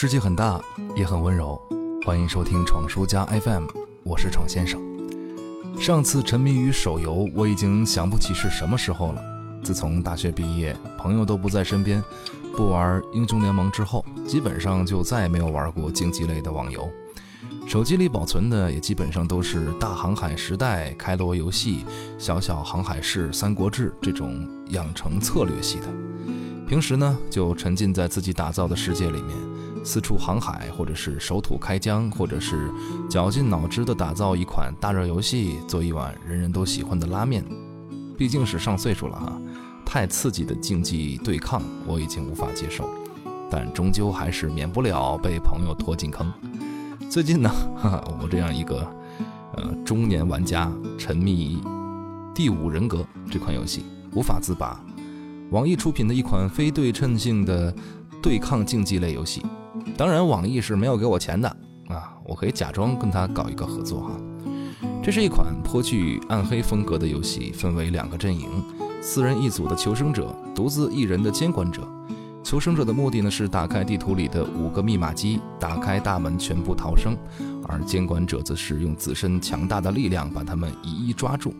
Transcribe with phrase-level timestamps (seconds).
[0.00, 0.62] 世界很大，
[0.94, 1.60] 也很温柔。
[2.06, 3.66] 欢迎收听闯书家 FM，
[4.04, 4.80] 我是闯先生。
[5.76, 9.20] 上次沉迷于手游，我已经想不起是什么时候了。
[9.60, 12.00] 自从大学毕业，朋友都不在身边，
[12.56, 16.88] 不玩英雄联盟之后，基本上就再也没有玩过竞技类的网游。
[17.66, 21.84] 手机里保存的也基本上都是大航海时代、开罗游戏、
[22.18, 25.86] 小小航海士、三国志这种养成策略系的。
[26.68, 29.36] 平时呢，就沉浸在自己打造的世界里面，
[29.84, 32.70] 四处航海，或者是守土开疆，或者是
[33.08, 37.44] 绞尽脑汁地打造一款大热游戏，做一碗人人都喜欢的拉面。
[38.16, 39.40] 毕竟是上岁数了哈，
[39.84, 42.88] 太刺激的竞技对抗我已经无法接受，
[43.50, 46.32] 但终究还是免不了被朋友拖进坑。
[47.08, 48.86] 最近呢，哈 哈我这样一个
[49.56, 51.62] 呃中年玩家沉迷
[52.34, 52.98] 《第五人格》
[53.30, 53.84] 这款游戏，
[54.14, 54.78] 无法自拔。
[55.50, 57.74] 网易出品的一款非对称性的
[58.20, 59.42] 对抗竞技类游戏，
[59.96, 61.48] 当然网易是没有给我钱的
[61.88, 64.10] 啊，我可以假装跟他搞一个合作哈。
[65.02, 68.46] 这是一款颇具暗黑风格的游戏，分为两个阵营：
[69.00, 71.82] 四人一组的求生者，独自一人的监管者。
[72.44, 77.14] 求生者的目的呢是打开地图里的五个密码机，打开大门全部逃生；
[77.66, 81.52] 而监管者则是用自身强大的力量把他们一一抓住。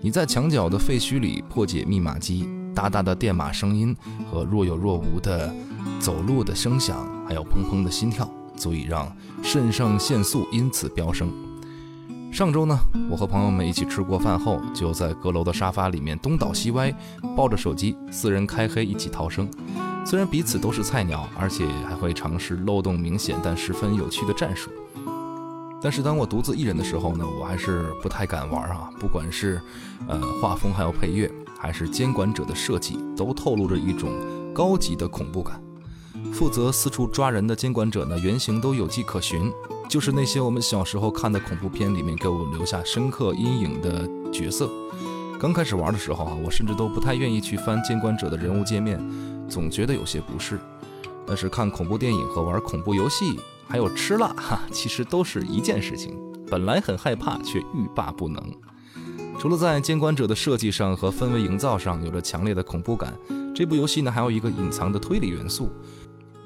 [0.00, 3.96] 你在墙角的废墟里破解密码机，大大的电码声音
[4.30, 5.54] 和若有若无的
[6.00, 9.10] 走路的声响，还有砰砰的心跳，足以让
[9.42, 11.32] 肾上腺素因此飙升。
[12.32, 12.76] 上周呢，
[13.08, 16.92] 我和朋友们一起吃过饭后，就在阁楼的沙发里面东倒西歪，
[17.36, 19.48] 抱着手机，四人开黑一起逃生。
[20.04, 24.68] 虽然彼此都是菜鸟，而且还会尝试漏洞明显但十分有趣的战术，
[25.80, 28.90] 但是当我独自一人的时候呢，我还是不太敢玩啊。
[28.98, 29.60] 不管是
[30.08, 31.30] 呃画风还有配乐，
[31.64, 34.10] 还是监管者的设计，都透露着一种
[34.52, 35.58] 高级的恐怖感。
[36.30, 39.50] 负责四处抓人的监管者呢，原型都有迹可循，
[39.88, 44.68] 就是那些我们小时候看的恐怖片里面给我留下深刻阴影的角色。
[45.40, 49.02] 刚开始玩的时候啊，我甚至都不太愿意去翻监管者的人物界面。
[49.48, 50.60] 总觉得有些不适，
[51.26, 56.14] 但是看恐怖电影和玩恐怖游戏，还有吃辣哈，其实都是一件事情。
[56.50, 58.42] 本来很害怕，却欲罢不能。
[59.44, 63.12] 除了在监管者的设计上和氛围营造上有着强烈的恐怖感，
[63.54, 65.70] 这部游戏呢还有一个隐藏的推理元素，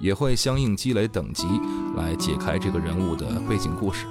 [0.01, 1.47] 也会相应积累等级
[1.97, 4.05] 来解开这个人物的背景故事。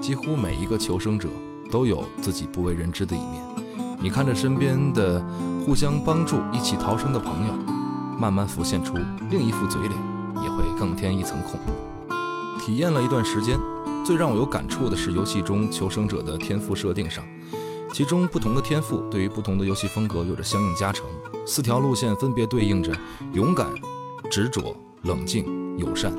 [0.00, 1.28] 几乎每一个求生者
[1.72, 3.42] 都有自己不为人知的一面。
[3.98, 5.20] 你看着身边的
[5.66, 7.52] 互相帮助、一起逃生的朋友。
[8.16, 8.94] 慢慢浮现出
[9.28, 9.92] 另一副嘴脸，
[10.40, 11.72] 也会更添一层恐怖。
[12.60, 13.58] 体验了一段时间，
[14.06, 17.24] 最让我有感触的是游戏中求生者的天赋设定上，
[17.94, 21.06] 其中不同的天赋对于不同的游戏风格有着相应加成。
[21.46, 22.92] 四条路线分别对应着
[23.34, 23.72] 勇敢、
[24.28, 26.12] 执着、冷静、友善。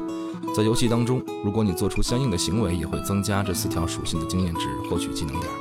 [0.56, 5.52] 在游戏当中，如果你做出相应的行为，也会增加这四条属性的经验值，获取技能点。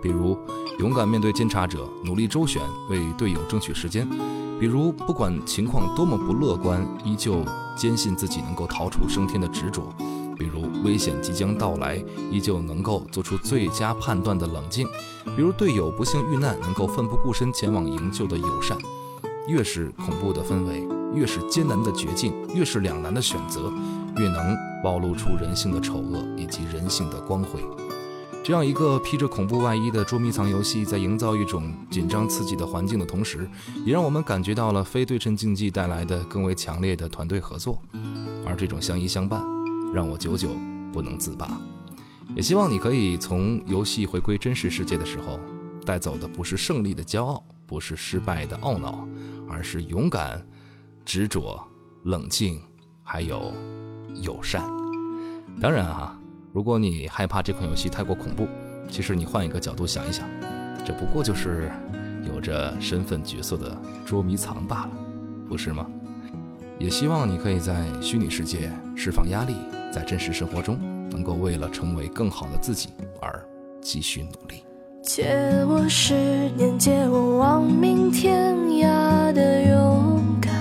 [0.00, 0.38] 比如，
[0.78, 4.08] 勇敢面对监察者，努力周旋，为队友争取时间。
[4.60, 7.44] 比如，不管情况多么不乐观，依旧
[7.76, 9.82] 坚信自己能够逃出升天的执着；
[10.38, 14.86] 比如危险即将到来，依旧能够做出最佳判断的冷静；
[15.36, 18.78] 比如队友不幸遇难，能够奋不顾身前往营救的友善。
[19.48, 23.72] 越是恐怖的氛围，越是艰难的绝境，越是两难的选择，
[24.18, 24.54] 越能
[24.84, 27.60] 暴露出人性的丑恶以及人性的光辉。
[28.44, 33.48] 这样一个披着恐怖外衣的捉迷藏游戏，在营造一种紧张刺激的环境的同时，
[33.84, 37.78] 也让我们感觉到了非对称竞技带来的更为强烈的团队合作。
[38.46, 39.42] 而这种相依相伴，
[39.92, 40.50] 让我久久
[40.92, 41.60] 不能自拔。
[42.34, 45.40] 也希望你可以从游戏回归真实世界的时候，
[45.84, 49.08] 带走的不是胜利的骄傲，不是失败的懊恼，
[49.48, 50.46] 而是勇敢、
[51.04, 51.62] 执着、
[52.04, 52.60] 冷静，
[53.02, 53.52] 还有
[54.22, 54.62] 友善。
[55.60, 56.14] 当然哈。
[56.50, 58.48] 如果你害怕这款游戏太过恐怖，
[58.90, 60.26] 其实你换一个角度想一想，
[60.84, 61.70] 这不过就是
[62.26, 64.90] 有着身份角色的捉迷藏罢了，
[65.46, 65.86] 不是吗？
[66.78, 69.54] 也希望你可以在虚拟世界释放压力，
[69.92, 70.78] 在真实生活中
[71.10, 72.90] 能够为了成为更好的自己
[73.20, 73.42] 而
[73.80, 74.62] 继续努力。
[75.02, 75.24] 借
[75.66, 76.14] 我十
[76.56, 80.52] 年，借我亡命天涯的勇敢，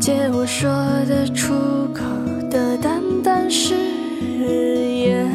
[0.00, 0.70] 借我说
[1.06, 1.54] 得出
[1.92, 2.04] 口。
[2.50, 5.30] 的淡淡誓言，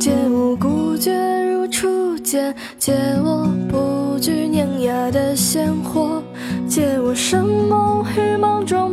[0.00, 1.12] 借我孤绝
[1.48, 2.92] 如初见，借
[3.22, 6.20] 我不惧碾压的鲜活，
[6.68, 8.92] 借我生猛与莽撞，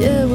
[0.00, 0.27] Yeah.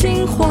[0.00, 0.46] 情怀